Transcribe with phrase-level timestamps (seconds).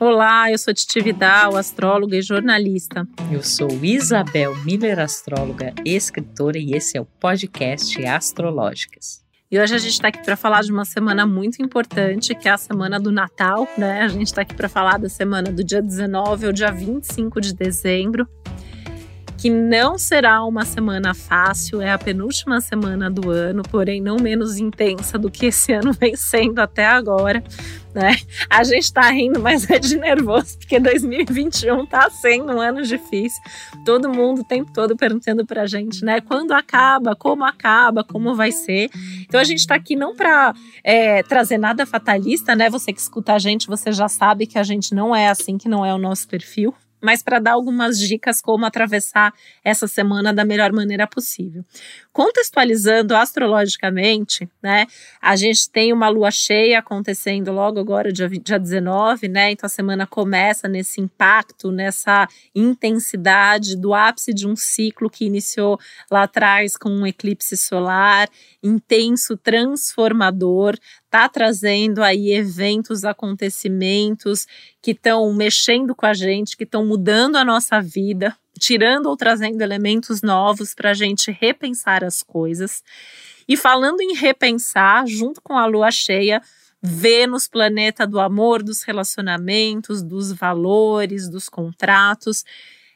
[0.00, 3.04] Olá, eu sou Titi Vidal, astróloga e jornalista.
[3.32, 9.24] Eu sou Isabel Miller, astróloga, escritora, e esse é o podcast Astrológicas.
[9.50, 12.52] E hoje a gente está aqui para falar de uma semana muito importante, que é
[12.52, 14.02] a semana do Natal, né?
[14.02, 17.52] A gente está aqui para falar da semana do dia 19 ao dia 25 de
[17.52, 18.28] dezembro
[19.38, 24.58] que não será uma semana fácil, é a penúltima semana do ano, porém não menos
[24.58, 27.42] intensa do que esse ano vem sendo até agora.
[27.94, 28.16] Né?
[28.50, 33.40] A gente tá rindo, mas é de nervoso, porque 2021 tá sendo um ano difícil.
[33.84, 36.20] Todo mundo o tempo todo perguntando pra gente, né?
[36.20, 38.90] Quando acaba, como acaba, como vai ser.
[39.22, 42.68] Então a gente tá aqui não para é, trazer nada fatalista, né?
[42.68, 45.68] Você que escuta a gente, você já sabe que a gente não é assim, que
[45.68, 49.32] não é o nosso perfil mas para dar algumas dicas como atravessar
[49.64, 51.64] essa semana da melhor maneira possível.
[52.18, 54.88] Contextualizando astrologicamente, né,
[55.22, 59.70] a gente tem uma lua cheia acontecendo logo agora, dia, dia 19, né, então a
[59.70, 65.78] semana começa nesse impacto, nessa intensidade do ápice de um ciclo que iniciou
[66.10, 68.28] lá atrás com um eclipse solar
[68.60, 70.76] intenso, transformador,
[71.08, 74.44] tá trazendo aí eventos, acontecimentos
[74.82, 79.62] que estão mexendo com a gente, que estão mudando a nossa vida, tirando ou trazendo
[79.62, 82.82] elementos novos para a gente repensar as coisas.
[83.46, 86.42] E falando em repensar, junto com a lua cheia,
[86.80, 92.44] Vênus, planeta do amor, dos relacionamentos, dos valores, dos contratos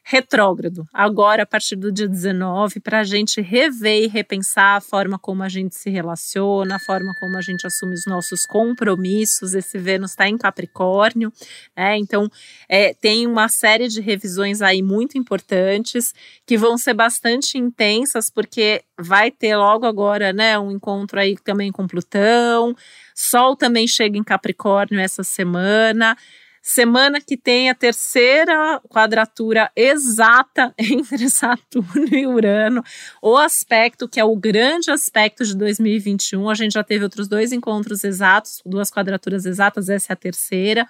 [0.04, 5.18] retrógrado, agora a partir do dia 19, para a gente rever e repensar a forma
[5.18, 9.54] como a gente se relaciona, a forma como a gente assume os nossos compromissos.
[9.54, 11.32] Esse Vênus está em Capricórnio,
[11.76, 11.96] né?
[11.98, 12.28] Então
[12.68, 16.12] é, tem uma série de revisões aí muito importantes
[16.44, 21.70] que vão ser bastante intensas, porque vai ter logo agora, né, um encontro aí também
[21.70, 22.74] com Plutão.
[23.14, 26.16] Sol também chega em Capricórnio essa semana.
[26.64, 32.84] Semana que tem a terceira quadratura exata entre Saturno e Urano,
[33.20, 36.48] o aspecto que é o grande aspecto de 2021.
[36.48, 40.88] A gente já teve outros dois encontros exatos, duas quadraturas exatas, essa é a terceira.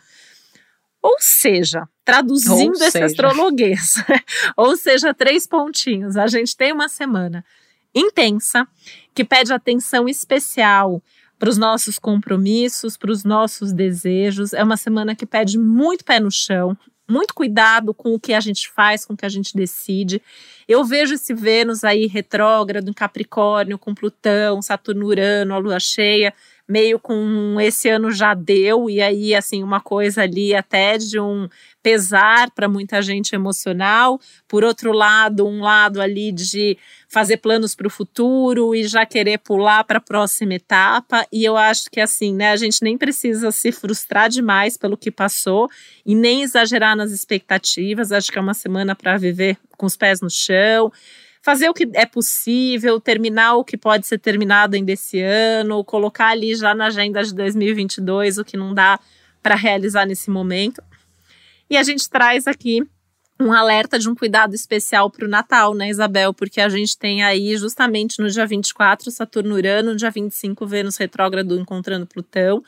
[1.01, 3.07] Ou seja, traduzindo Ou esse seja.
[3.07, 3.95] astrologuês,
[4.55, 6.19] ou seja, três pontinhos.
[6.19, 7.43] A gente tem uma semana
[7.95, 8.69] intensa
[9.15, 11.03] que pede atenção especial
[11.43, 14.53] para os nossos compromissos, para os nossos desejos.
[14.53, 16.79] É uma semana que pede muito pé no chão,
[17.11, 20.23] muito cuidado com o que a gente faz, com o que a gente decide.
[20.69, 26.33] Eu vejo esse Vênus aí retrógrado em Capricórnio, com Plutão, Saturno, Urano, a lua cheia,
[26.69, 31.49] meio com esse ano já deu, e aí, assim, uma coisa ali até de um
[31.83, 34.21] pesar para muita gente emocional.
[34.47, 36.79] Por outro lado, um lado ali de
[37.09, 41.27] fazer planos para o futuro e já querer pular para a próxima etapa.
[41.33, 45.11] E eu acho que assim, né, a gente nem precisa se frustrar demais pelo que
[45.11, 45.69] passou
[46.07, 48.13] e nem exagerar nas expectativas.
[48.13, 50.93] Acho que é uma semana para viver com os pés no chão
[51.43, 56.29] fazer o que é possível, terminar o que pode ser terminado ainda esse ano, colocar
[56.29, 58.99] ali já na agenda de 2022 o que não dá
[59.43, 60.81] para realizar nesse momento.
[61.69, 62.83] E a gente traz aqui
[63.41, 66.33] um alerta de um cuidado especial para o Natal, né, Isabel?
[66.33, 71.59] Porque a gente tem aí, justamente no dia 24, Saturno-Urano, no dia 25, Vênus retrógrado
[71.59, 72.63] encontrando Plutão.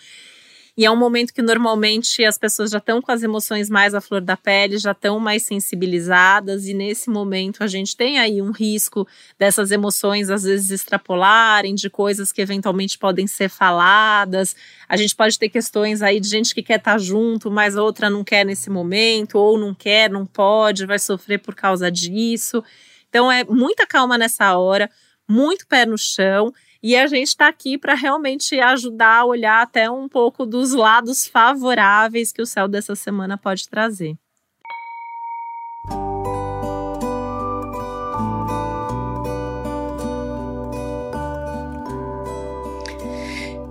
[0.77, 4.01] E é um momento que normalmente as pessoas já estão com as emoções mais à
[4.01, 8.51] flor da pele, já estão mais sensibilizadas, e nesse momento a gente tem aí um
[8.51, 9.07] risco
[9.39, 14.57] dessas emoções às vezes extrapolarem, de coisas que eventualmente podem ser faladas.
[14.89, 18.25] A gente pode ter questões aí de gente que quer estar junto, mas outra não
[18.25, 22.65] quer nesse momento, ou não quer, não pode, vai sofrer por causa disso.
[23.09, 24.91] Então é muita calma nessa hora,
[25.29, 26.53] muito pé no chão
[26.84, 31.27] e a gente está aqui para realmente ajudar a olhar até um pouco dos lados
[31.27, 34.15] favoráveis que o céu dessa semana pode trazer.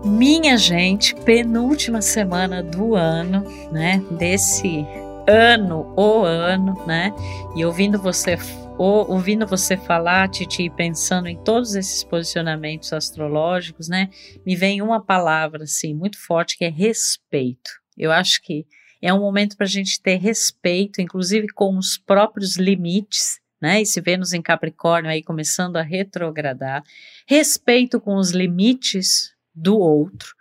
[0.03, 4.03] Minha gente, penúltima semana do ano, né?
[4.09, 4.87] Desse
[5.27, 7.13] ano, o ano, né?
[7.55, 8.37] E ouvindo você
[8.77, 14.09] ouvindo você falar, Titi, pensando em todos esses posicionamentos astrológicos, né,
[14.45, 17.71] me vem uma palavra assim muito forte que é respeito.
[17.97, 18.65] Eu acho que
[19.01, 23.81] é um momento para a gente ter respeito, inclusive com os próprios limites, né?
[23.81, 26.83] Esse Vênus em Capricórnio aí começando a retrogradar,
[27.27, 30.33] respeito com os limites do outro,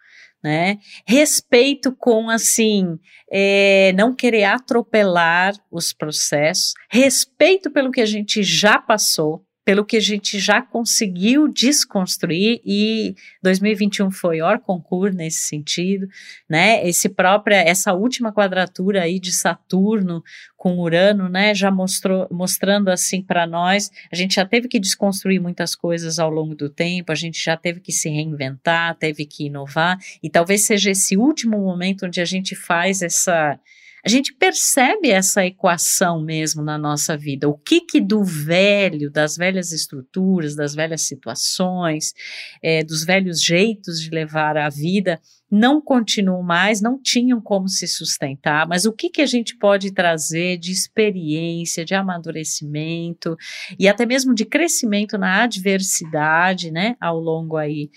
[0.43, 0.79] né?
[1.07, 2.99] Respeito com assim,
[3.31, 9.97] é, não querer atropelar os processos, respeito pelo que a gente já passou, pelo que
[9.97, 16.09] a gente já conseguiu desconstruir e 2021 foi hora concurso nesse sentido,
[16.49, 16.87] né?
[16.87, 20.23] Esse própria essa última quadratura aí de Saturno
[20.57, 25.41] com Urano, né, já mostrou mostrando assim para nós, a gente já teve que desconstruir
[25.41, 29.47] muitas coisas ao longo do tempo, a gente já teve que se reinventar, teve que
[29.47, 33.59] inovar e talvez seja esse último momento onde a gente faz essa
[34.05, 37.49] a gente percebe essa equação mesmo na nossa vida.
[37.49, 42.13] O que que do velho, das velhas estruturas, das velhas situações,
[42.61, 47.87] é, dos velhos jeitos de levar a vida não continuam mais, não tinham como se
[47.87, 53.37] sustentar, mas o que que a gente pode trazer de experiência, de amadurecimento
[53.79, 57.91] e até mesmo de crescimento na adversidade, né, ao longo aí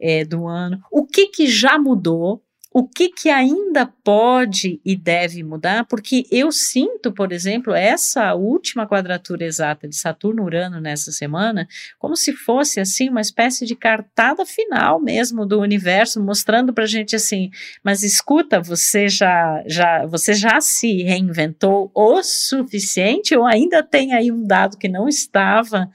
[0.00, 0.80] é, do ano?
[0.90, 2.44] O que que já mudou?
[2.72, 8.86] O que, que ainda pode e deve mudar, porque eu sinto, por exemplo, essa última
[8.86, 11.66] quadratura exata de Saturno-Urano nessa semana,
[11.98, 16.86] como se fosse assim uma espécie de cartada final mesmo do universo, mostrando para a
[16.86, 17.50] gente assim,
[17.82, 24.30] mas escuta, você já, já, você já se reinventou o suficiente ou ainda tem aí
[24.30, 25.90] um dado que não estava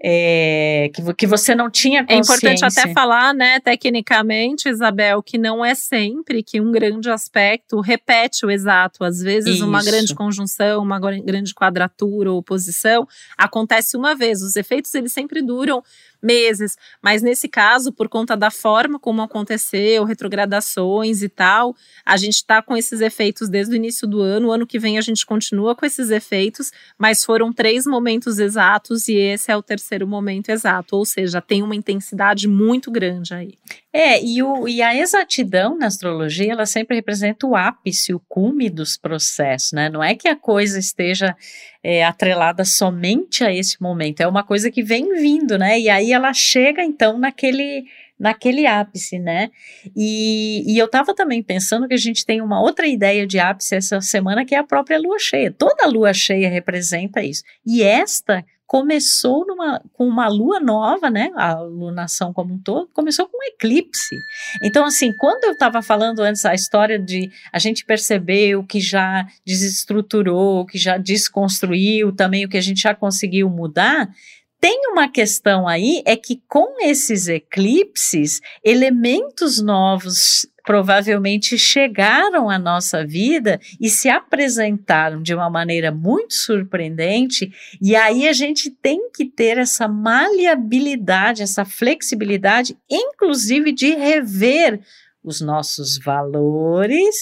[0.00, 2.48] é, que, que você não tinha consciência.
[2.48, 7.80] É importante até falar, né, tecnicamente, Isabel, que não é sempre que um grande aspecto
[7.80, 9.02] repete o exato.
[9.02, 9.66] Às vezes, Isso.
[9.66, 13.06] uma grande conjunção, uma grande quadratura ou oposição
[13.36, 14.42] acontece uma vez.
[14.42, 15.82] Os efeitos, eles sempre duram
[16.22, 16.76] meses.
[17.02, 21.74] Mas nesse caso, por conta da forma como aconteceu, retrogradações e tal,
[22.04, 24.48] a gente está com esses efeitos desde o início do ano.
[24.48, 29.08] O ano que vem a gente continua com esses efeitos, mas foram três momentos exatos
[29.08, 30.96] e esse é o terceiro momento exato.
[30.96, 33.54] Ou seja, tem uma intensidade muito grande aí.
[33.90, 38.68] É, e, o, e a exatidão na astrologia, ela sempre representa o ápice, o cume
[38.68, 39.88] dos processos, né?
[39.88, 41.34] Não é que a coisa esteja
[41.82, 45.80] é, atrelada somente a esse momento, é uma coisa que vem vindo, né?
[45.80, 47.84] E aí ela chega, então, naquele
[48.18, 49.48] naquele ápice, né?
[49.96, 53.76] E, e eu estava também pensando que a gente tem uma outra ideia de ápice
[53.76, 55.52] essa semana, que é a própria lua cheia.
[55.52, 57.44] Toda lua cheia representa isso.
[57.64, 61.30] E esta começou numa, com uma lua nova, né?
[61.34, 64.14] A lunação como um todo começou com um eclipse.
[64.62, 68.78] Então, assim, quando eu estava falando antes a história de a gente perceber o que
[68.78, 74.10] já desestruturou, o que já desconstruiu, também o que a gente já conseguiu mudar,
[74.60, 83.02] tem uma questão aí, é que com esses eclipses, elementos novos provavelmente chegaram à nossa
[83.02, 87.50] vida e se apresentaram de uma maneira muito surpreendente,
[87.80, 94.80] e aí a gente tem que ter essa maleabilidade, essa flexibilidade, inclusive de rever
[95.24, 97.16] os nossos valores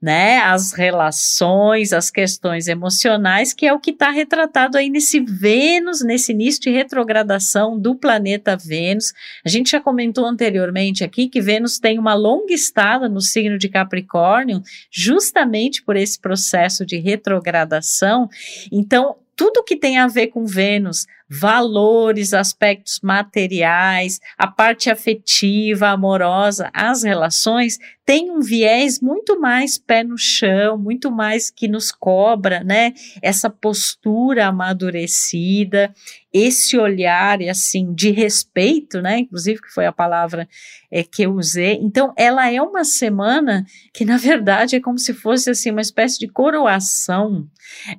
[0.00, 6.02] né, as relações, as questões emocionais, que é o que está retratado aí nesse Vênus,
[6.02, 9.12] nesse início de retrogradação do planeta Vênus.
[9.44, 13.68] A gente já comentou anteriormente aqui que Vênus tem uma longa estada no signo de
[13.68, 18.28] Capricórnio, justamente por esse processo de retrogradação.
[18.72, 26.68] Então, tudo que tem a ver com Vênus, valores, aspectos materiais, a parte afetiva, amorosa,
[26.74, 32.64] as relações, tem um viés muito mais pé no chão, muito mais que nos cobra,
[32.64, 32.92] né?
[33.22, 35.94] Essa postura amadurecida,
[36.32, 39.20] esse olhar assim de respeito, né?
[39.20, 40.48] Inclusive que foi a palavra
[40.90, 41.74] é, que eu usei.
[41.74, 46.18] Então, ela é uma semana que na verdade é como se fosse assim uma espécie
[46.18, 47.48] de coroação,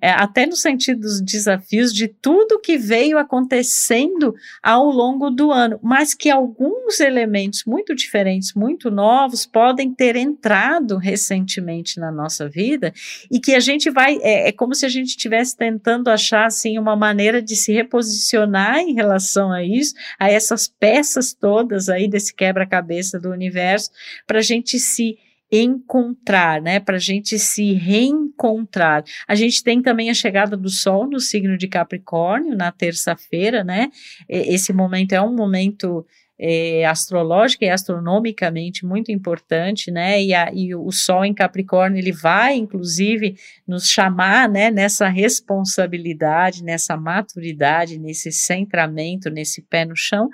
[0.02, 5.80] é, até no sentido dos desafios de tudo que veio acontecendo ao longo do ano,
[5.82, 12.94] mas que alguns elementos muito diferentes, muito novos, podem ter entrado recentemente na nossa vida
[13.32, 16.78] e que a gente vai, é, é como se a gente estivesse tentando achar assim
[16.78, 22.34] uma maneira de se reposicionar em relação a isso, a essas peças todas aí desse
[22.34, 23.90] quebra-cabeça do universo,
[24.26, 25.18] para a gente se
[25.52, 26.80] encontrar, né?
[26.80, 29.04] Para a gente se reencontrar.
[29.28, 33.90] A gente tem também a chegada do Sol no signo de Capricórnio na terça-feira, né?
[34.30, 36.06] Esse momento é um momento
[36.44, 40.20] é, astrológica e astronomicamente muito importante, né?
[40.24, 43.36] E, a, e, o Sol em Capricórnio ele vai, inclusive,
[43.68, 44.72] nos chamar, né?
[44.72, 50.30] Nessa responsabilidade, nessa maturidade, nesse centramento, nesse pé no chão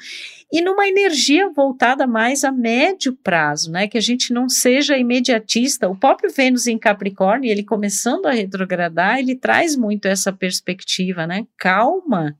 [0.50, 3.86] e numa energia voltada mais a médio prazo, né?
[3.86, 5.90] Que a gente não seja imediatista.
[5.90, 11.46] O próprio Vênus em Capricórnio, ele começando a retrogradar, ele traz muito essa perspectiva, né?
[11.58, 12.34] Calma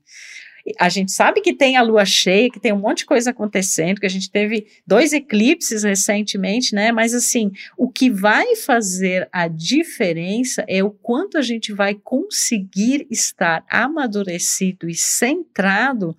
[0.78, 4.00] A gente sabe que tem a lua cheia, que tem um monte de coisa acontecendo,
[4.00, 6.90] que a gente teve dois eclipses recentemente, né?
[6.92, 13.06] Mas assim, o que vai fazer a diferença é o quanto a gente vai conseguir
[13.10, 16.16] estar amadurecido e centrado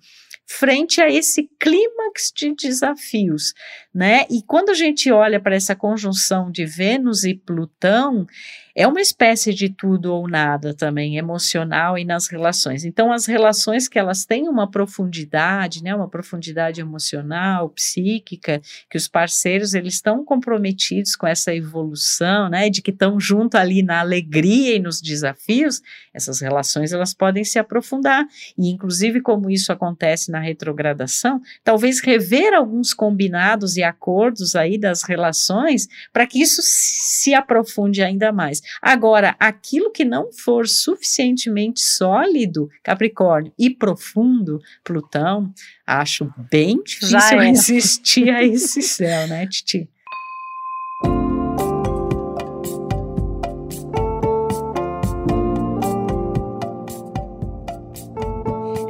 [0.52, 3.54] frente a esse clímax de desafios,
[3.94, 4.26] né?
[4.28, 8.26] E quando a gente olha para essa conjunção de Vênus e Plutão,
[8.74, 12.84] é uma espécie de tudo ou nada também, emocional e nas relações.
[12.84, 19.06] Então, as relações que elas têm uma profundidade, né, uma profundidade emocional, psíquica, que os
[19.06, 24.76] parceiros eles estão comprometidos com essa evolução, né, de que estão junto ali na alegria
[24.76, 25.80] e nos desafios,
[26.14, 28.24] essas relações elas podem se aprofundar.
[28.56, 35.02] E, inclusive, como isso acontece na retrogradação, talvez rever alguns combinados e acordos aí das
[35.02, 38.60] relações para que isso se aprofunde ainda mais.
[38.80, 45.52] Agora, aquilo que não for suficientemente sólido, Capricórnio, e profundo, Plutão,
[45.86, 49.88] acho bem difícil resistir a esse céu, né, Titi?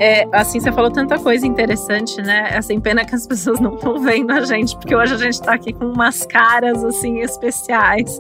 [0.01, 2.57] É, assim, você falou tanta coisa interessante, né?
[2.57, 5.53] Assim, pena que as pessoas não estão vendo a gente, porque hoje a gente tá
[5.53, 8.19] aqui com umas caras, assim, especiais.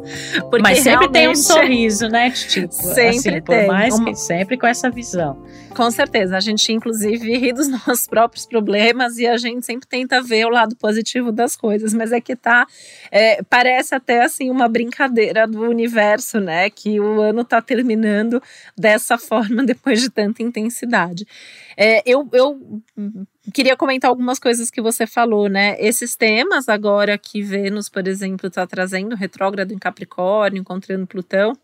[0.60, 3.42] Mas sempre tem um sorriso, né, Tipo, sempre assim, tem.
[3.42, 5.42] Por mais que sempre com essa visão.
[5.75, 6.37] Com certeza.
[6.37, 10.50] A gente, inclusive, ri dos nossos próprios problemas e a gente sempre tenta ver o
[10.50, 12.66] lado positivo das coisas, mas é que tá.
[13.10, 16.68] É, parece até, assim, uma brincadeira do universo, né?
[16.68, 18.42] Que o ano tá terminando
[18.76, 21.26] dessa forma depois de tanta intensidade.
[21.82, 22.82] É, eu, eu
[23.54, 25.76] queria comentar algumas coisas que você falou, né?
[25.78, 31.54] Esses temas agora que Vênus, por exemplo, está trazendo, retrógrado em Capricórnio, encontrando Plutão,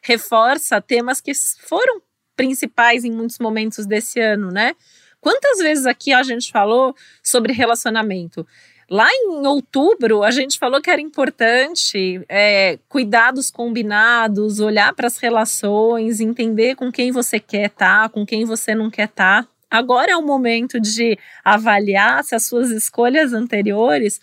[0.00, 1.32] reforça temas que
[1.66, 2.00] foram
[2.34, 4.74] principais em muitos momentos desse ano, né?
[5.20, 8.46] Quantas vezes aqui a gente falou sobre relacionamento?
[8.88, 15.08] Lá em outubro, a gente falou que era importante é, cuidar dos combinados, olhar para
[15.08, 19.44] as relações, entender com quem você quer estar, tá, com quem você não quer estar.
[19.44, 19.57] Tá.
[19.70, 24.20] Agora é o momento de avaliar se as suas escolhas anteriores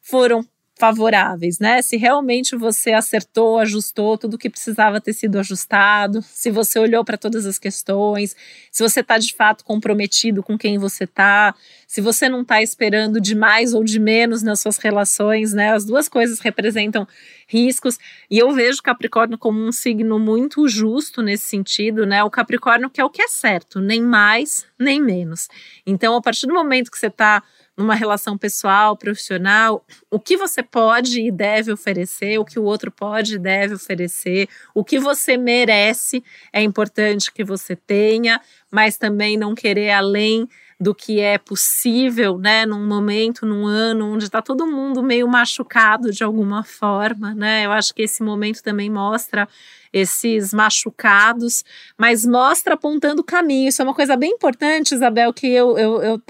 [0.00, 0.44] foram
[0.78, 1.82] favoráveis, né?
[1.82, 7.04] Se realmente você acertou, ajustou tudo o que precisava ter sido ajustado, se você olhou
[7.04, 8.36] para todas as questões,
[8.70, 11.54] se você está de fato comprometido com quem você está,
[11.86, 15.72] se você não está esperando de mais ou de menos nas suas relações, né?
[15.72, 17.06] As duas coisas representam
[17.48, 17.98] riscos
[18.30, 22.22] e eu vejo Capricórnio como um signo muito justo nesse sentido, né?
[22.22, 25.48] O Capricórnio quer o que é certo, nem mais nem menos.
[25.84, 27.42] Então, a partir do momento que você está
[27.78, 32.90] numa relação pessoal, profissional, o que você pode e deve oferecer, o que o outro
[32.90, 39.36] pode e deve oferecer, o que você merece é importante que você tenha, mas também
[39.36, 40.48] não querer além
[40.80, 46.12] do que é possível, né, num momento, num ano onde está todo mundo meio machucado
[46.12, 47.66] de alguma forma, né?
[47.66, 49.48] Eu acho que esse momento também mostra
[49.92, 51.64] esses machucados,
[51.96, 53.68] mas mostra apontando o caminho.
[53.68, 56.22] Isso é uma coisa bem importante, Isabel, que eu eu, eu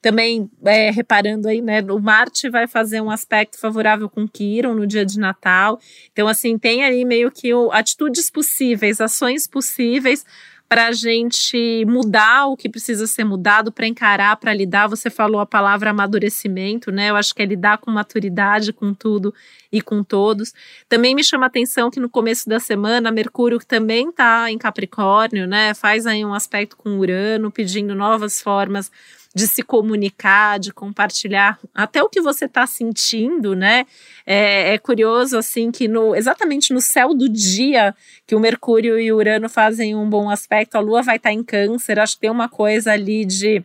[0.00, 1.80] também é, reparando aí, né?
[1.82, 5.78] O Marte vai fazer um aspecto favorável com Quiron no dia de Natal.
[6.12, 10.24] Então, assim, tem aí meio que o, atitudes possíveis, ações possíveis
[10.68, 14.86] para a gente mudar o que precisa ser mudado, para encarar, para lidar.
[14.86, 17.08] Você falou a palavra amadurecimento, né?
[17.08, 19.34] Eu acho que é lidar com maturidade com tudo
[19.72, 20.52] e com todos.
[20.86, 25.46] Também me chama a atenção que no começo da semana, Mercúrio, também está em Capricórnio,
[25.46, 25.72] né?
[25.72, 28.90] Faz aí um aspecto com Urano, pedindo novas formas
[29.34, 33.86] de se comunicar, de compartilhar até o que você está sentindo, né?
[34.26, 37.94] É, é, curioso assim que no exatamente no céu do dia
[38.26, 41.34] que o Mercúrio e o Urano fazem um bom aspecto, a Lua vai estar tá
[41.34, 41.98] em Câncer.
[41.98, 43.62] Acho que tem uma coisa ali de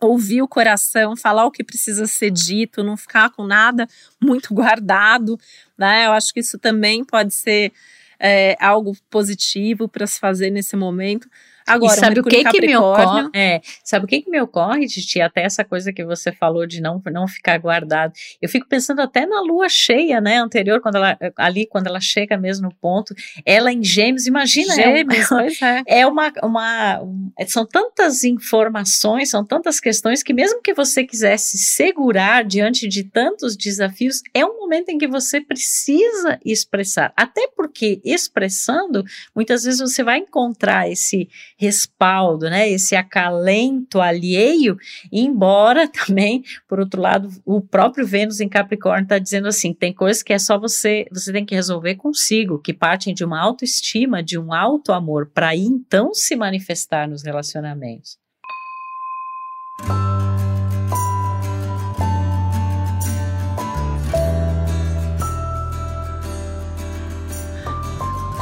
[0.00, 3.88] ouvir o coração, falar o que precisa ser dito, não ficar com nada
[4.20, 5.38] muito guardado,
[5.78, 6.06] né?
[6.06, 7.72] Eu acho que isso também pode ser
[8.18, 11.28] é, algo positivo para se fazer nesse momento.
[11.66, 13.30] Agora, e sabe o que que me ocorre?
[13.34, 15.20] É, sabe o que que me ocorre, Titi?
[15.20, 18.12] Até essa coisa que você falou de não, não ficar guardado.
[18.40, 22.36] Eu fico pensando até na lua cheia, né, anterior, quando ela, ali, quando ela chega
[22.36, 23.14] mesmo no ponto,
[23.46, 25.46] ela em gêmeos, imagina, gêmeos, é, uma,
[25.86, 26.00] é.
[26.00, 27.00] é uma, uma,
[27.46, 33.56] são tantas informações, são tantas questões que mesmo que você quisesse segurar diante de tantos
[33.56, 39.04] desafios, é um momento em que você precisa expressar, até porque expressando,
[39.34, 41.28] muitas vezes você vai encontrar esse
[41.64, 44.76] respaldo, né, esse acalento alheio,
[45.12, 50.22] embora também, por outro lado, o próprio Vênus em Capricórnio está dizendo assim, tem coisas
[50.22, 54.38] que é só você, você tem que resolver consigo, que partem de uma autoestima, de
[54.38, 58.18] um alto amor, para então se manifestar nos relacionamentos.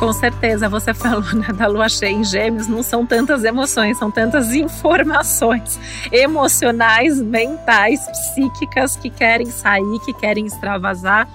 [0.02, 4.10] Com certeza, você falou né, da lua cheia em gêmeos, não são tantas emoções, são
[4.10, 5.78] tantas informações
[6.10, 11.28] emocionais, mentais, psíquicas que querem sair, que querem extravasar.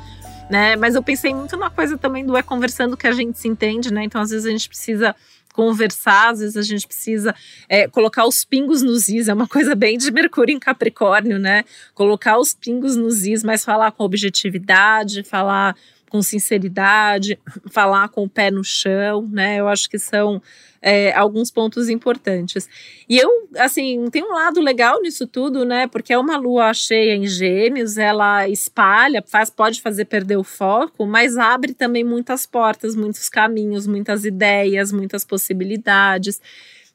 [0.50, 0.76] Né?
[0.76, 3.92] Mas eu pensei muito na coisa também do é conversando que a gente se entende,
[3.92, 4.04] né?
[4.04, 5.16] Então, às vezes, a gente precisa
[5.54, 7.34] conversar, às vezes a gente precisa
[7.70, 11.64] é, colocar os pingos nos is, é uma coisa bem de Mercúrio em Capricórnio, né?
[11.96, 15.74] Colocar os pingos nos is, mas falar com objetividade, falar
[16.10, 19.60] com sinceridade, falar com o pé no chão, né?
[19.60, 20.42] Eu acho que são
[20.82, 22.70] é, alguns pontos importantes.
[23.10, 25.88] E eu, assim, tem um lado legal nisso tudo, né?
[25.88, 31.06] Porque é uma lua cheia em gêmeos, ela espalha, faz, pode fazer perder o foco,
[31.06, 36.42] mas abre também muitas portas, muitos caminhos, muitas ideias, muitas possibilidades.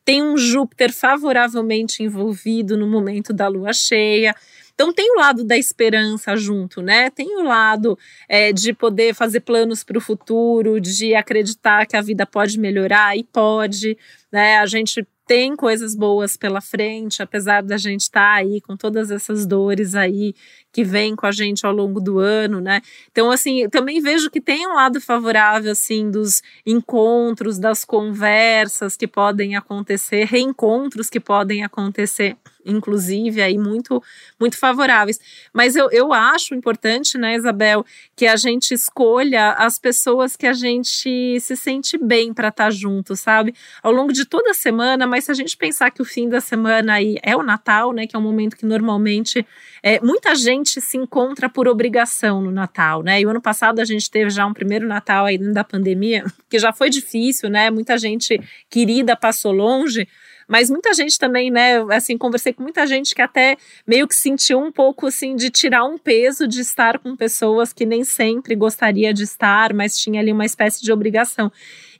[0.05, 4.35] Tem um Júpiter favoravelmente envolvido no momento da lua cheia.
[4.75, 7.11] Então tem o lado da esperança junto, né?
[7.11, 12.01] Tem o lado é, de poder fazer planos para o futuro, de acreditar que a
[12.01, 13.97] vida pode melhorar e pode,
[14.33, 14.59] né?
[14.59, 19.11] A gente tem coisas boas pela frente, apesar da gente estar tá aí com todas
[19.11, 20.35] essas dores aí
[20.71, 22.83] que vêm com a gente ao longo do ano, né?
[23.11, 29.07] Então, assim, também vejo que tem um lado favorável, assim, dos encontros, das conversas que
[29.07, 34.03] podem acontecer, reencontros que podem acontecer inclusive, aí muito,
[34.39, 35.19] muito favoráveis.
[35.53, 37.85] Mas eu, eu acho importante, né, Isabel,
[38.17, 42.71] que a gente escolha as pessoas que a gente se sente bem para estar tá
[42.71, 43.55] junto, sabe?
[43.83, 46.41] Ao longo de toda a semana, mas se a gente pensar que o fim da
[46.41, 49.47] semana aí é o Natal, né, que é um momento que normalmente
[49.83, 53.21] é, muita gente se encontra por obrigação no Natal, né?
[53.21, 56.59] E o ano passado a gente teve já um primeiro Natal aí da pandemia, que
[56.59, 57.71] já foi difícil, né?
[57.71, 58.41] Muita gente
[58.71, 60.09] querida passou longe,
[60.47, 61.79] mas muita gente também, né?
[61.91, 63.57] Assim, conversei com muita gente que até
[63.87, 67.87] meio que sentiu um pouco assim de tirar um peso de estar com pessoas que
[67.87, 71.51] nem sempre gostaria de estar, mas tinha ali uma espécie de obrigação.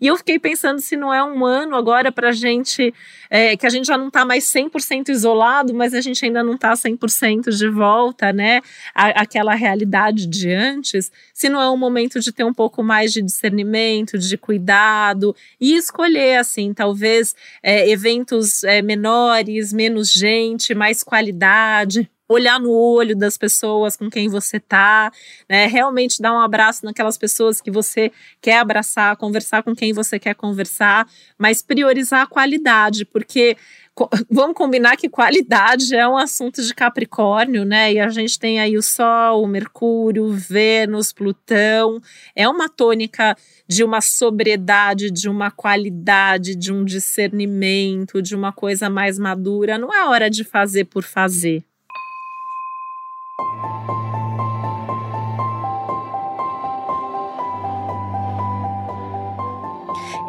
[0.03, 2.93] E eu fiquei pensando se não é um ano agora para gente,
[3.31, 6.55] é, que a gente já não está mais 100% isolado, mas a gente ainda não
[6.55, 8.61] está 100% de volta, né?
[8.93, 11.13] Aquela realidade de antes.
[11.33, 15.77] Se não é um momento de ter um pouco mais de discernimento, de cuidado e
[15.77, 17.89] escolher, assim, talvez é,
[18.33, 24.59] eventos é, menores, menos gente, mais qualidade olhar no olho das pessoas com quem você
[24.59, 25.13] tá,
[25.47, 25.67] né?
[25.67, 30.35] Realmente dar um abraço naquelas pessoas que você quer abraçar, conversar com quem você quer
[30.35, 33.55] conversar, mas priorizar a qualidade, porque
[34.31, 37.93] vamos combinar que qualidade é um assunto de Capricórnio, né?
[37.93, 42.01] E a gente tem aí o Sol, o Mercúrio, Vênus, Plutão.
[42.35, 43.37] É uma tônica
[43.69, 49.79] de uma sobriedade, de uma qualidade, de um discernimento, de uma coisa mais madura.
[49.79, 51.63] Não é hora de fazer por fazer.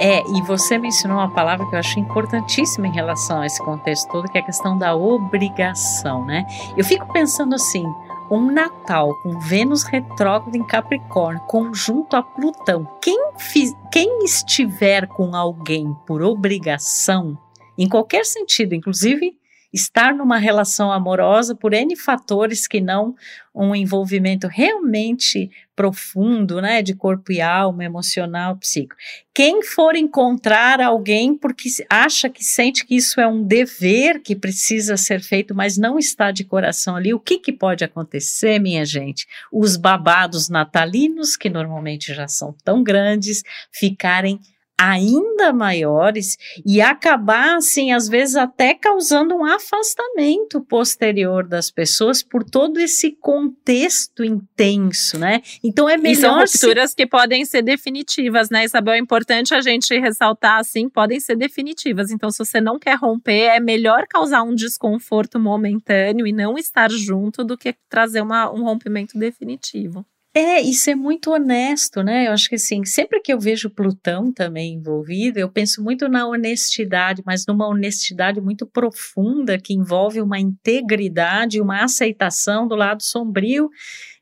[0.04, 4.12] É, e você mencionou uma palavra que eu acho importantíssima em relação a esse contexto
[4.12, 6.46] todo, que é a questão da obrigação, né?
[6.76, 7.86] Eu fico pensando assim,
[8.30, 12.86] um Natal com Vênus retrógrado em Capricórnio, conjunto a Plutão.
[13.02, 17.38] Quem, fiz, quem estiver com alguém por obrigação,
[17.78, 19.38] em qualquer sentido, inclusive
[19.74, 23.16] estar numa relação amorosa por N fatores que não
[23.56, 28.96] um envolvimento realmente profundo, né, de corpo e alma, emocional, psíquico.
[29.34, 34.96] Quem for encontrar alguém porque acha que sente que isso é um dever que precisa
[34.96, 39.28] ser feito, mas não está de coração ali, o que, que pode acontecer, minha gente?
[39.52, 44.40] Os babados natalinos, que normalmente já são tão grandes, ficarem
[44.80, 52.44] ainda maiores e acabar, assim, às vezes até causando um afastamento posterior das pessoas por
[52.44, 55.42] todo esse contexto intenso, né?
[55.64, 56.12] Então é melhor.
[56.12, 56.96] E são rupturas se...
[56.96, 58.96] que podem ser definitivas, né, Isabel?
[58.96, 62.12] É importante a gente ressaltar, assim, podem ser definitivas.
[62.12, 66.90] Então, se você não quer romper, é melhor causar um desconforto momentâneo e não estar
[66.92, 70.06] junto do que trazer uma, um rompimento definitivo.
[70.36, 72.28] É, isso é muito honesto, né?
[72.28, 76.26] Eu acho que assim, sempre que eu vejo Plutão também envolvido, eu penso muito na
[76.28, 83.70] honestidade, mas numa honestidade muito profunda que envolve uma integridade, uma aceitação do lado sombrio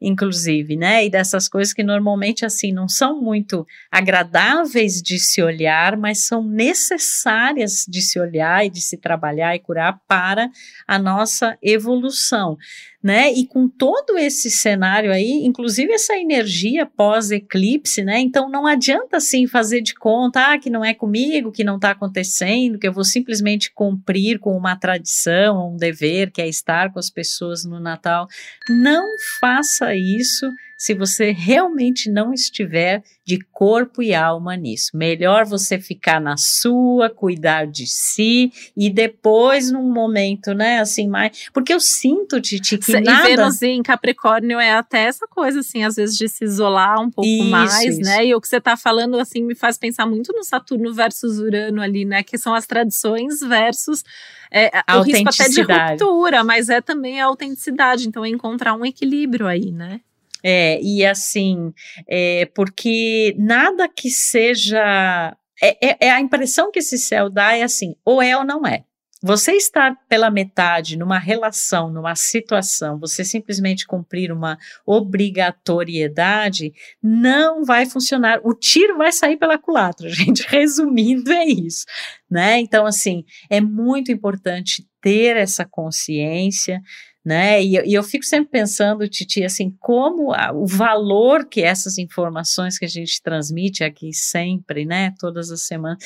[0.01, 1.05] inclusive, né?
[1.05, 6.43] E dessas coisas que normalmente assim não são muito agradáveis de se olhar, mas são
[6.43, 10.49] necessárias de se olhar e de se trabalhar e curar para
[10.87, 12.57] a nossa evolução
[13.03, 13.31] né?
[13.33, 18.19] E com todo esse cenário aí, inclusive essa energia pós-eclipse, né?
[18.19, 21.91] Então não adianta assim fazer de conta ah, que não é comigo, que não está
[21.91, 26.99] acontecendo, que eu vou simplesmente cumprir com uma tradição, um dever, que é estar com
[26.99, 28.27] as pessoas no Natal.
[28.69, 29.03] Não
[29.39, 34.89] faça isso se você realmente não estiver de corpo e alma nisso.
[34.95, 41.49] Melhor você ficar na sua, cuidar de si e depois num momento, né, assim, mais,
[41.53, 45.83] porque eu sinto Titi que e nada Vênus em Capricórnio é até essa coisa assim,
[45.83, 48.01] às vezes de se isolar um pouco isso, mais, isso.
[48.01, 48.25] né?
[48.25, 51.79] E o que você está falando assim me faz pensar muito no Saturno versus Urano
[51.79, 54.03] ali, né, que são as tradições versus
[54.51, 58.83] é, o risco até de ruptura, mas é também a autenticidade, então é encontrar um
[58.83, 60.01] equilíbrio aí, né?
[60.43, 61.73] É, e assim,
[62.08, 65.36] é, porque nada que seja.
[65.62, 68.65] É, é, é, a impressão que esse céu dá é assim, ou é ou não
[68.65, 68.84] é.
[69.23, 76.73] Você estar pela metade numa relação, numa situação, você simplesmente cumprir uma obrigatoriedade,
[77.04, 78.41] não vai funcionar.
[78.43, 80.43] O tiro vai sair pela culatra, gente.
[80.47, 81.86] Resumindo, é isso,
[82.27, 82.60] né?
[82.60, 86.82] Então, assim, é muito importante ter essa consciência
[87.23, 87.63] né?
[87.63, 92.77] E, e, eu fico sempre pensando, Titi, assim, como a, o valor que essas informações
[92.77, 96.03] que a gente transmite aqui sempre, né, todas as semanas,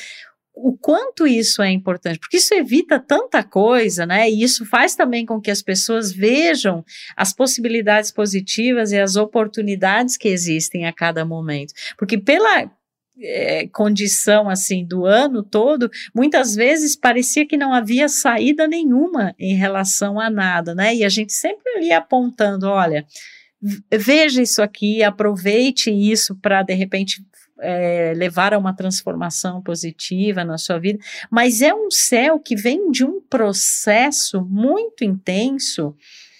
[0.54, 4.30] o quanto isso é importante, porque isso evita tanta coisa, né?
[4.30, 6.82] E isso faz também com que as pessoas vejam
[7.14, 11.74] as possibilidades positivas e as oportunidades que existem a cada momento.
[11.98, 12.70] Porque pela
[13.18, 19.54] é, condição assim do ano todo, muitas vezes parecia que não havia saída nenhuma em
[19.54, 20.94] relação a nada, né?
[20.94, 23.06] E a gente sempre ali apontando, olha,
[23.92, 27.24] veja isso aqui, aproveite isso para de repente
[27.60, 30.98] é, levar a uma transformação positiva na sua vida,
[31.30, 35.94] mas é um céu que vem de um processo muito intenso.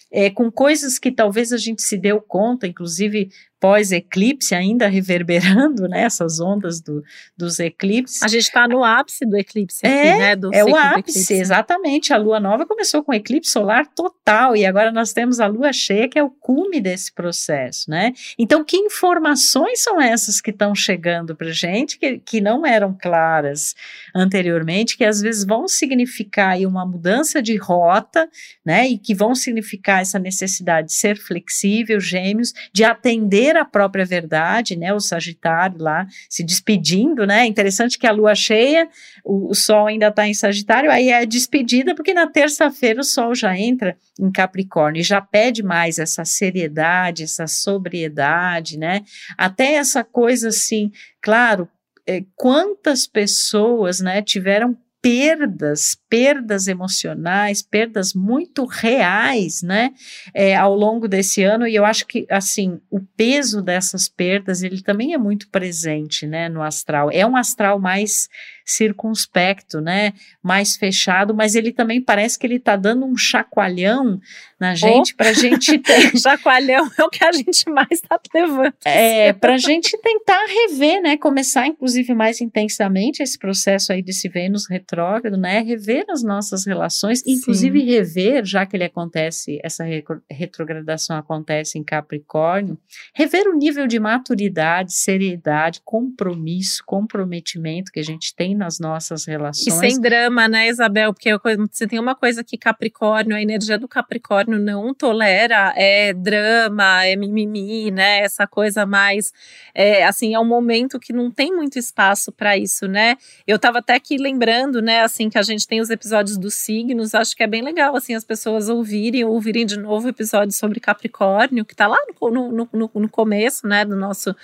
[0.09, 6.03] É, com coisas que talvez a gente se deu conta, inclusive pós-eclipse, ainda reverberando né,
[6.03, 7.03] essas ondas do,
[7.37, 8.23] dos eclipses.
[8.23, 10.37] A gente está no ápice do eclipse aqui, é, né?
[10.37, 12.13] Do é o ápice, exatamente.
[12.13, 16.09] A lua nova começou com eclipse solar total e agora nós temos a lua cheia,
[16.09, 18.13] que é o cume desse processo, né?
[18.39, 23.75] Então, que informações são essas que estão chegando para gente, que, que não eram claras
[24.15, 28.29] anteriormente, que às vezes vão significar aí uma mudança de rota,
[28.65, 28.87] né?
[28.87, 34.75] E que vão significar essa necessidade de ser flexível, gêmeos, de atender a própria verdade,
[34.75, 34.93] né?
[34.95, 37.47] O Sagitário lá se despedindo, né?
[37.47, 38.89] Interessante que a lua cheia,
[39.25, 43.35] o, o Sol ainda está em Sagitário, aí é despedida, porque na terça-feira o Sol
[43.35, 49.03] já entra em Capricórnio e já pede mais essa seriedade, essa sobriedade, né?
[49.37, 51.69] Até essa coisa assim, claro,
[52.07, 59.91] é, quantas pessoas, né, tiveram perdas, perdas emocionais, perdas muito reais, né,
[60.33, 64.83] é, ao longo desse ano, e eu acho que, assim, o peso dessas perdas, ele
[64.83, 68.29] também é muito presente, né, no astral, é um astral mais
[68.65, 74.21] circunspecto, né, mais fechado, mas ele também parece que ele está dando um chacoalhão
[74.59, 75.17] na gente, oh.
[75.17, 76.19] para a gente ter...
[76.19, 78.75] chacoalhão é o que a gente mais está levando.
[78.85, 84.29] É, para a gente tentar rever, né, começar, inclusive, mais intensamente esse processo aí desse
[84.29, 87.33] Vênus retrógrado, né, rever as nossas relações, Sim.
[87.33, 89.85] inclusive rever, já que ele acontece, essa
[90.31, 92.79] retrogradação acontece em Capricórnio,
[93.15, 99.67] rever o nível de maturidade, seriedade, compromisso, comprometimento que a gente tem nas nossas relações.
[99.67, 101.13] E sem drama, né, Isabel?
[101.13, 101.31] Porque
[101.71, 107.17] você tem uma coisa que Capricórnio, a energia do Capricórnio não tolera, é drama, é
[107.17, 108.21] mimimi, né?
[108.21, 109.33] Essa coisa mais,
[109.75, 113.17] é, assim, é um momento que não tem muito espaço para isso, né?
[113.47, 117.15] Eu tava até aqui lembrando, né, assim, que a gente tem os episódios dos signos,
[117.15, 120.81] acho que é bem legal, assim, as pessoas ouvirem, ouvirem de novo o episódio sobre
[120.81, 124.35] Capricórnio, que tá lá no, no, no, no começo, né, do nosso,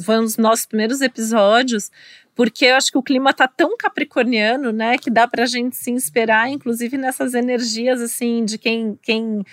[0.00, 1.90] foi um dos nossos primeiros episódios,
[2.34, 5.76] porque eu acho que o clima tá tão capricorniano, né, que dá para a gente
[5.76, 9.44] se inspirar, inclusive nessas energias assim de quem quem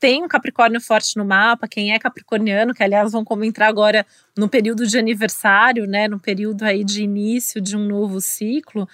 [0.00, 4.06] tem um Capricórnio forte no mapa, quem é capricorniano, que aliás vão como entrar agora
[4.36, 8.88] no período de aniversário, né, no período aí de início de um novo ciclo.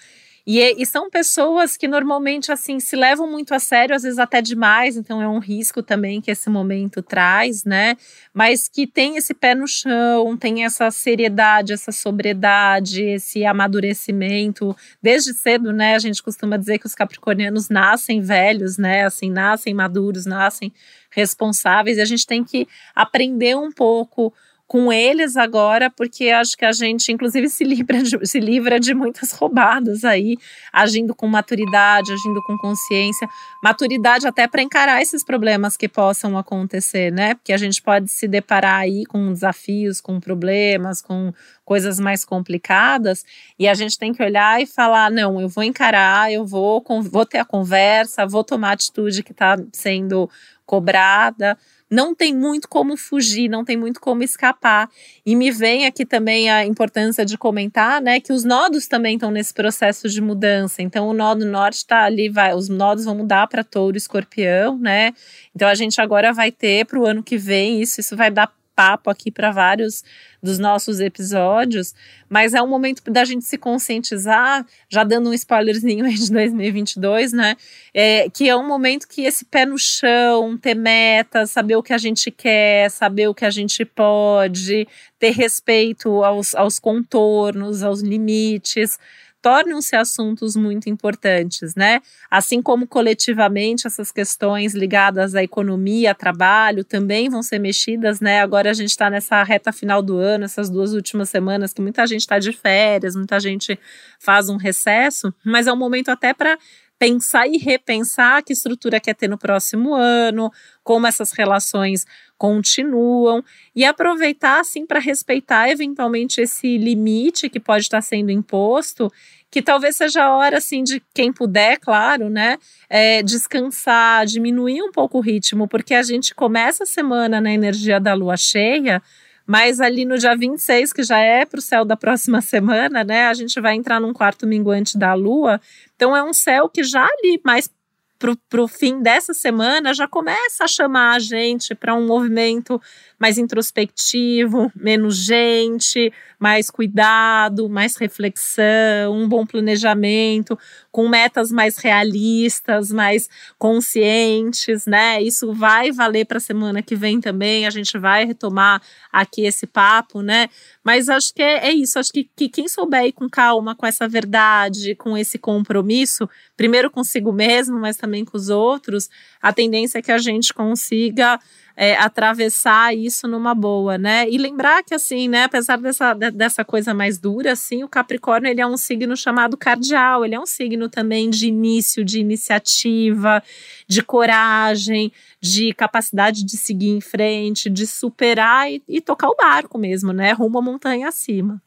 [0.47, 4.41] E, e, são pessoas que normalmente assim se levam muito a sério, às vezes até
[4.41, 7.97] demais, então é um risco também que esse momento traz, né?
[8.33, 14.77] Mas que tem esse pé no chão, tem essa seriedade, essa sobriedade, esse amadurecimento.
[15.03, 15.97] Desde cedo, né?
[15.97, 19.05] A gente costuma dizer que os capricornianos nascem velhos, né?
[19.05, 20.73] Assim, nascem maduros, nascem
[21.11, 24.33] responsáveis, e a gente tem que aprender um pouco
[24.67, 28.95] com eles agora, porque acho que a gente, inclusive, se livra de, se livra de
[28.95, 30.37] muitas roubadas aí,
[30.73, 33.29] agindo com maturidade, agindo com consciência,
[33.63, 37.35] maturidade até para encarar esses problemas que possam acontecer, né?
[37.35, 41.33] Porque a gente pode se deparar aí com desafios, com problemas, com
[41.65, 43.25] coisas mais complicadas,
[43.59, 47.25] e a gente tem que olhar e falar: não, eu vou encarar, eu vou, vou
[47.25, 50.29] ter a conversa, vou tomar a atitude que está sendo
[50.65, 51.57] cobrada
[51.91, 54.91] não tem muito como fugir, não tem muito como escapar.
[55.25, 59.31] E me vem aqui também a importância de comentar, né, que os nodos também estão
[59.31, 60.83] nesse processo de mudança.
[60.83, 64.79] Então o nó do norte está ali, vai, os nodos vão mudar para touro, escorpião,
[64.79, 65.13] né?
[65.55, 68.53] Então a gente agora vai ter para o ano que vem isso, isso vai dar
[68.77, 70.05] papo aqui para vários
[70.43, 71.95] dos nossos episódios,
[72.29, 77.33] mas é um momento da gente se conscientizar, já dando um spoilerzinho aí de 2022,
[77.33, 77.57] né?
[77.93, 81.95] É, que é um momento que esse pé no chão, ter metas, saber o que
[81.95, 84.87] a gente quer, saber o que a gente pode,
[85.19, 88.99] ter respeito aos, aos contornos, aos limites
[89.47, 92.01] tornam-se assuntos muito importantes, né?
[92.29, 98.41] Assim como coletivamente essas questões ligadas à economia, trabalho, também vão ser mexidas, né?
[98.41, 102.05] Agora a gente está nessa reta final do ano, essas duas últimas semanas, que muita
[102.09, 103.79] gente está de férias, muita gente
[104.19, 106.59] faz um recesso, mas é um momento até para
[106.99, 110.51] pensar e repensar que estrutura quer ter no próximo ano,
[110.83, 112.05] como essas relações
[112.39, 113.43] continuam
[113.75, 119.11] e aproveitar assim para respeitar eventualmente esse limite que pode estar sendo imposto
[119.51, 122.59] que talvez seja a hora, assim, de quem puder, claro, né,
[122.91, 127.99] é, descansar, diminuir um pouco o ritmo, porque a gente começa a semana na energia
[127.99, 129.03] da lua cheia,
[129.47, 133.29] mas ali no dia 26, que já é para o céu da próxima semana, né,
[133.29, 135.61] a gente vai entrar num quarto minguante da lua,
[135.95, 137.71] então é um céu que já ali mais
[138.19, 142.81] para o fim dessa semana já começa a chamar a gente para um movimento
[143.19, 150.59] mais introspectivo, menos gente, mais cuidado, mais reflexão, um bom planejamento,
[150.93, 155.23] com metas mais realistas, mais conscientes, né?
[155.23, 157.67] Isso vai valer para a semana que vem também.
[157.67, 160.49] A gente vai retomar aqui esse papo, né?
[160.87, 161.99] Mas acho que é, é isso.
[161.99, 166.89] Acho que, que quem souber ir com calma, com essa verdade, com esse compromisso, primeiro
[166.93, 169.11] consigo mesmo, mas também com os outros,
[169.43, 171.41] a tendência é que a gente consiga
[171.77, 174.29] é, atravessar isso numa boa, né?
[174.29, 178.61] E lembrar que, assim, né, apesar dessa, dessa coisa mais dura, assim, o Capricórnio ele
[178.63, 183.43] é um signo chamado cardial, ele é um signo também de início, de iniciativa,
[183.87, 189.77] de coragem, de capacidade de seguir em frente, de superar e, e tocar o barco
[189.77, 190.33] mesmo, né?
[190.33, 191.63] Rumo à montanha acima.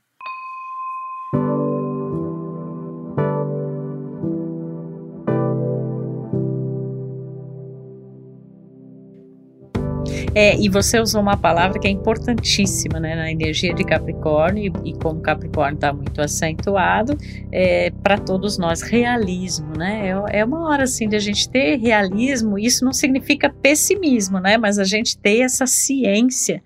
[10.42, 14.92] É, e você usou uma palavra que é importantíssima né, na energia de Capricórnio, e,
[14.92, 17.18] e como Capricórnio está muito acentuado,
[17.52, 20.08] é, para todos nós, realismo, né?
[20.08, 24.58] É, é, uma hora assim de a gente ter realismo, isso não significa pessimismo, né?
[24.58, 26.64] Mas a gente ter essa ciência.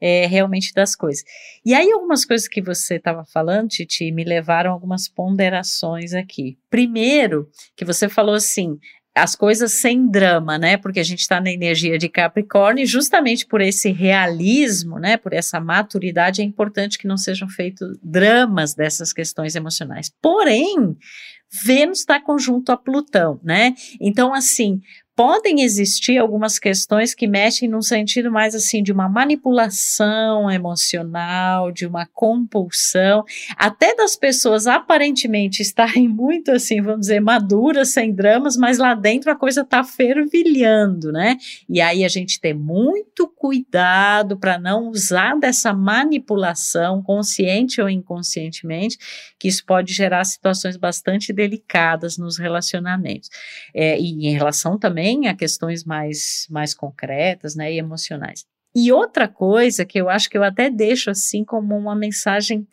[0.00, 1.24] É, realmente das coisas.
[1.66, 6.56] E aí, algumas coisas que você estava falando, Titi, me levaram a algumas ponderações aqui.
[6.70, 8.78] Primeiro, que você falou assim:
[9.14, 10.76] as coisas sem drama, né?
[10.76, 15.16] Porque a gente está na energia de Capricórnio e justamente por esse realismo, né?
[15.16, 20.10] Por essa maturidade é importante que não sejam feitos dramas dessas questões emocionais.
[20.22, 20.96] Porém,
[21.64, 23.74] Vênus está conjunto a Plutão, né?
[24.00, 24.80] Então, assim,
[25.18, 31.88] podem existir algumas questões que mexem num sentido mais assim de uma manipulação emocional, de
[31.88, 33.24] uma compulsão,
[33.56, 39.28] até das pessoas aparentemente estarem muito assim, vamos dizer, maduras, sem dramas, mas lá dentro
[39.28, 41.36] a coisa tá fervilhando, né?
[41.68, 48.96] E aí a gente tem muito cuidado para não usar dessa manipulação, consciente ou inconscientemente,
[49.36, 53.28] que isso pode gerar situações bastante delicadas nos relacionamentos.
[53.74, 58.44] É, e em relação também também a questões mais, mais concretas né, e emocionais.
[58.74, 62.66] E outra coisa que eu acho que eu até deixo assim como uma mensagem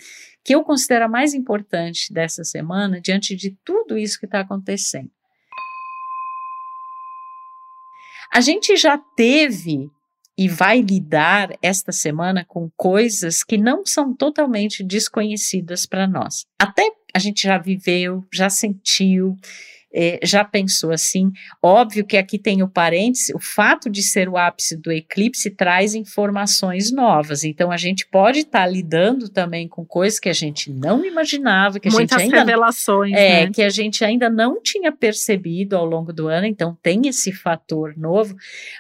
[0.44, 5.10] que eu considero a mais importante dessa semana, diante de tudo isso que está acontecendo.
[8.32, 9.90] A gente já teve
[10.38, 16.46] e vai lidar esta semana com coisas que não são totalmente desconhecidas para nós.
[16.60, 19.38] Até a gente já viveu, já sentiu,
[19.96, 21.32] é, já pensou assim.
[21.64, 25.96] Óbvio que aqui tem o parêntese, o fato de ser o ápice do eclipse traz
[25.96, 27.46] informações novas.
[27.46, 31.80] Então a gente pode estar tá lidando também com coisas que a gente não imaginava,
[31.80, 33.52] que a Muitas gente ainda revelações, é né?
[33.52, 36.46] que a gente ainda não tinha percebido ao longo do ano.
[36.46, 38.36] Então tem esse fator novo,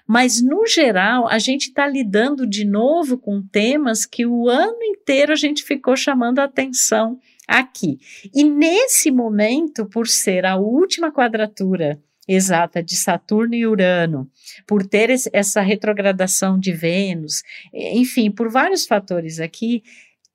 [0.05, 5.31] mas no geral a gente está lidando de novo com temas que o ano inteiro
[5.31, 7.97] a gente ficou chamando a atenção aqui.
[8.33, 14.29] E nesse momento, por ser a última quadratura exata de Saturno e Urano,
[14.67, 19.83] por ter essa retrogradação de Vênus, enfim, por vários fatores aqui,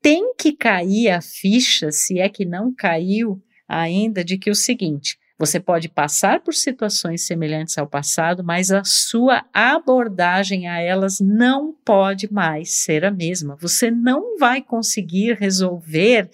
[0.01, 5.19] tem que cair a ficha, se é que não caiu ainda, de que o seguinte.
[5.41, 11.73] Você pode passar por situações semelhantes ao passado, mas a sua abordagem a elas não
[11.83, 13.57] pode mais ser a mesma.
[13.59, 16.29] Você não vai conseguir resolver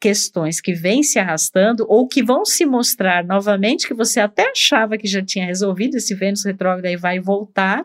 [0.00, 4.96] questões que vêm se arrastando ou que vão se mostrar novamente que você até achava
[4.96, 7.84] que já tinha resolvido esse Vênus retrógrado e vai voltar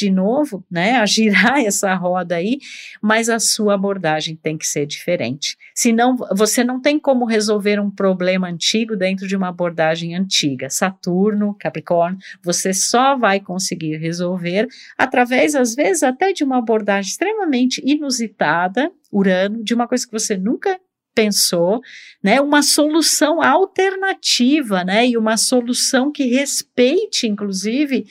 [0.00, 2.58] de novo, né, a girar essa roda aí,
[3.02, 5.56] mas a sua abordagem tem que ser diferente.
[5.74, 10.70] Senão, você não tem como resolver um problema antigo dentro de uma abordagem antiga.
[10.70, 17.82] Saturno, Capricórnio, você só vai conseguir resolver através, às vezes, até de uma abordagem extremamente
[17.84, 20.78] inusitada, Urano, de uma coisa que você nunca
[21.20, 21.80] pensou,
[22.22, 28.06] né, uma solução alternativa, né, e uma solução que respeite, inclusive,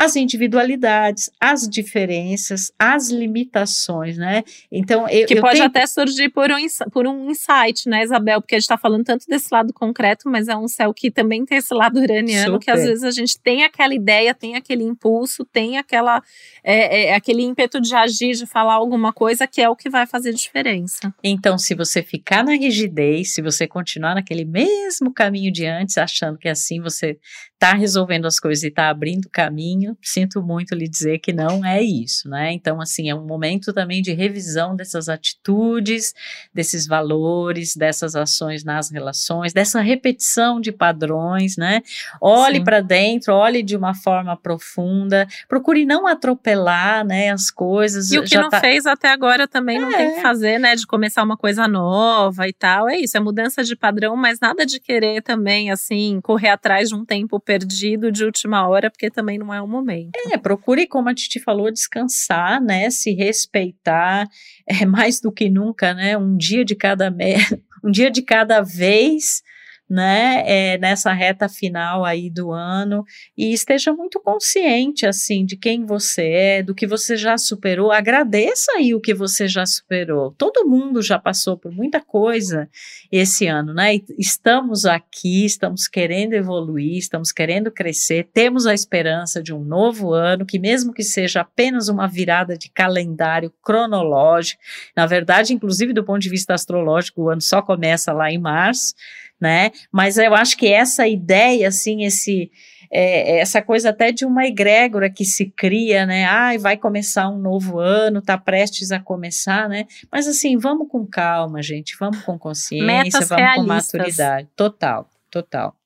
[0.00, 4.42] as individualidades, as diferenças, as limitações, né?
[4.72, 5.66] Então, eu, que eu pode tenho...
[5.66, 6.56] até surgir por um,
[6.90, 8.40] por um insight, né, Isabel?
[8.40, 11.44] Porque a gente está falando tanto desse lado concreto, mas é um céu que também
[11.44, 12.64] tem esse lado uraniano, Super.
[12.64, 16.22] que às vezes a gente tem aquela ideia, tem aquele impulso, tem aquela,
[16.64, 20.06] é, é, aquele ímpeto de agir, de falar alguma coisa, que é o que vai
[20.06, 21.14] fazer diferença.
[21.22, 26.38] Então, se você ficar na rigidez, se você continuar naquele mesmo caminho de antes, achando
[26.38, 27.18] que assim você
[27.60, 31.82] está resolvendo as coisas e está abrindo caminho, sinto muito lhe dizer que não é
[31.82, 32.50] isso, né?
[32.52, 36.14] Então, assim, é um momento também de revisão dessas atitudes,
[36.54, 41.82] desses valores, dessas ações nas relações, dessa repetição de padrões, né?
[42.18, 48.10] Olhe para dentro, olhe de uma forma profunda, procure não atropelar, né, as coisas.
[48.10, 48.60] E o que não tá...
[48.60, 49.80] fez até agora também é.
[49.80, 50.22] não tem que é.
[50.22, 52.88] fazer, né, de começar uma coisa nova e tal.
[52.88, 56.94] É isso, é mudança de padrão, mas nada de querer também, assim, correr atrás de
[56.94, 60.12] um tempo perdido de última hora, porque também não é o momento.
[60.30, 62.88] É, procure, como a Titi falou, descansar, né?
[62.90, 64.28] Se respeitar,
[64.68, 66.16] é mais do que nunca, né?
[66.16, 67.34] Um dia de cada me...
[67.82, 69.42] um dia de cada vez
[69.90, 73.04] né, é, nessa reta final aí do ano
[73.36, 77.90] e esteja muito consciente assim de quem você é, do que você já superou.
[77.90, 80.32] Agradeça aí o que você já superou.
[80.38, 82.68] Todo mundo já passou por muita coisa
[83.10, 83.96] esse ano, né?
[83.96, 90.12] E estamos aqui, estamos querendo evoluir, estamos querendo crescer, temos a esperança de um novo
[90.12, 94.62] ano que mesmo que seja apenas uma virada de calendário cronológico,
[94.96, 98.94] na verdade, inclusive do ponto de vista astrológico, o ano só começa lá em março
[99.40, 99.70] né?
[99.90, 102.50] Mas eu acho que essa ideia, assim, esse
[102.92, 106.24] é, essa coisa até de uma egrégora que se cria, né?
[106.24, 109.86] Ai, vai começar um novo ano, tá prestes a começar, né?
[110.10, 113.92] Mas assim, vamos com calma, gente, vamos com consciência, Metas vamos realistas.
[113.92, 114.48] com maturidade.
[114.56, 115.79] Total, total.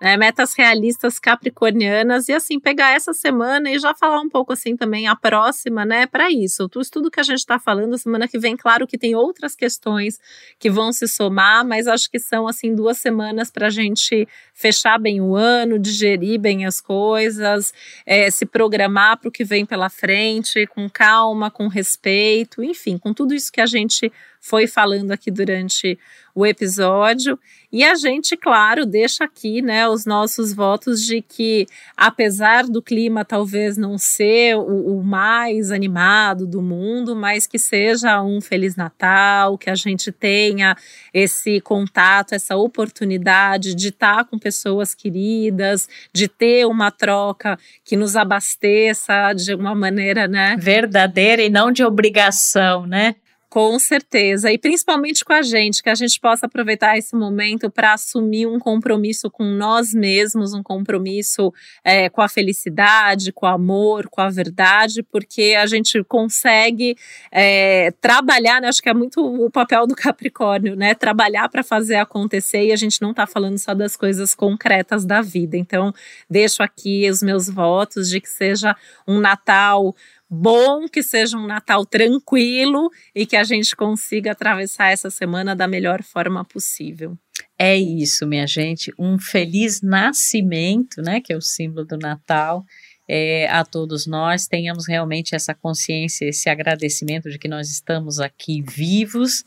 [0.00, 4.76] Né, metas realistas capricornianas e assim pegar essa semana e já falar um pouco assim
[4.76, 6.68] também a próxima, né, para isso.
[6.68, 10.20] Tudo estudo que a gente está falando semana que vem, claro que tem outras questões
[10.58, 14.98] que vão se somar, mas acho que são assim duas semanas para a gente fechar
[14.98, 17.72] bem o ano, digerir bem as coisas,
[18.06, 23.12] é, se programar para o que vem pela frente, com calma, com respeito, enfim, com
[23.12, 25.98] tudo isso que a gente foi falando aqui durante
[26.38, 27.38] o episódio.
[27.70, 33.24] E a gente, claro, deixa aqui né, os nossos votos de que, apesar do clima
[33.24, 39.58] talvez não ser o, o mais animado do mundo, mas que seja um Feliz Natal,
[39.58, 40.76] que a gente tenha
[41.12, 48.16] esse contato, essa oportunidade de estar com pessoas queridas, de ter uma troca que nos
[48.16, 50.56] abasteça de uma maneira, né?
[50.58, 53.16] Verdadeira e não de obrigação, né?
[53.58, 57.92] Com certeza, e principalmente com a gente, que a gente possa aproveitar esse momento para
[57.92, 64.08] assumir um compromisso com nós mesmos, um compromisso é, com a felicidade, com o amor,
[64.08, 66.96] com a verdade, porque a gente consegue
[67.32, 68.68] é, trabalhar, né?
[68.68, 70.94] Acho que é muito o papel do Capricórnio, né?
[70.94, 75.20] Trabalhar para fazer acontecer e a gente não está falando só das coisas concretas da
[75.20, 75.56] vida.
[75.56, 75.92] Então,
[76.30, 79.96] deixo aqui os meus votos de que seja um Natal
[80.28, 85.66] bom, que seja um Natal tranquilo e que a gente consiga atravessar essa semana da
[85.66, 87.16] melhor forma possível.
[87.58, 88.92] É isso, minha gente.
[88.98, 91.20] Um feliz nascimento, né?
[91.20, 92.64] Que é o símbolo do Natal.
[93.10, 98.60] É, a todos nós tenhamos realmente essa consciência, esse agradecimento de que nós estamos aqui
[98.60, 99.44] vivos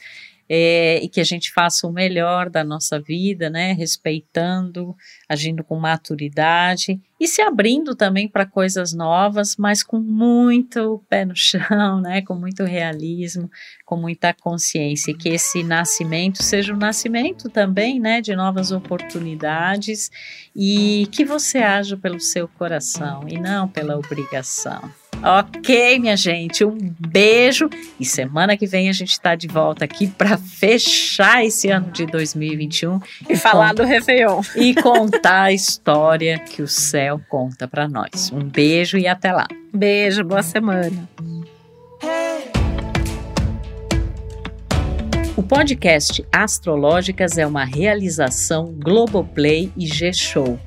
[0.53, 4.93] é, e que a gente faça o melhor da nossa vida, né, respeitando,
[5.29, 11.37] agindo com maturidade e se abrindo também para coisas novas, mas com muito pé no
[11.37, 13.49] chão, né, com muito realismo,
[13.85, 20.11] com muita consciência, e que esse nascimento seja um nascimento também, né, de novas oportunidades
[20.53, 25.00] e que você haja pelo seu coração e não pela obrigação.
[25.23, 27.69] Ok, minha gente, um beijo
[27.99, 32.07] e semana que vem a gente está de volta aqui para fechar esse ano de
[32.07, 32.99] 2021
[33.29, 38.31] e, e falar do Réveillon e contar a história que o céu conta para nós.
[38.33, 39.47] Um beijo e até lá.
[39.71, 41.07] Beijo, boa semana.
[45.37, 50.59] O podcast Astrológicas é uma realização Globoplay e G-Show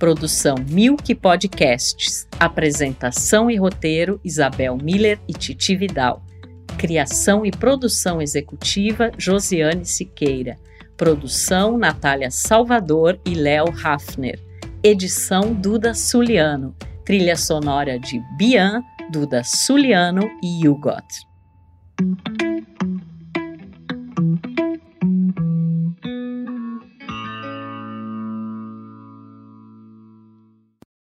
[0.00, 2.26] Produção Milk Podcasts.
[2.38, 6.24] Apresentação e roteiro Isabel Miller e Titi Vidal.
[6.78, 10.56] Criação e produção executiva Josiane Siqueira.
[10.96, 14.40] Produção Natália Salvador e Léo Hafner.
[14.82, 16.74] Edição Duda Suliano.
[17.04, 18.82] Trilha sonora de Bian,
[19.12, 21.04] Duda Suliano e Hugot.